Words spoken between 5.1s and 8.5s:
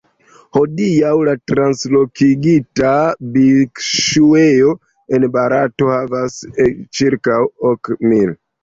en Barato havas ĉirkaŭ ok mil.